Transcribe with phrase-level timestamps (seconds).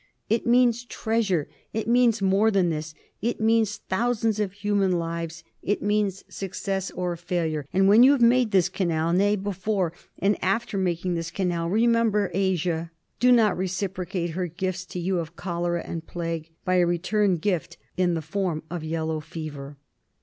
[0.31, 5.83] It means treasure; it means more than this, it means thousands of human lives; it
[5.83, 7.67] means suc cess or failure.
[7.71, 12.29] And when you have made this canal, nay, before and while making this canal, remember
[12.29, 12.89] AN UNSOLVED PROBLEM.
[13.19, 13.19] 217 Asia.
[13.19, 17.77] Do not reciprocate her gifts to you of cholera and plague by a return gift
[17.95, 19.77] in the form of yellow fever.